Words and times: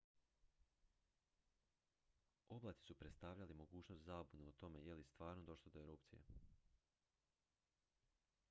oblaci 2.49 2.83
su 2.85 2.95
predstavljali 2.95 3.53
mogućnost 3.59 4.01
zabune 4.03 4.47
o 4.47 4.51
tome 4.63 4.79
je 4.81 4.95
li 4.95 5.03
stvarno 5.03 5.43
došlo 5.43 5.71
do 5.73 5.81
erupcije 5.83 6.21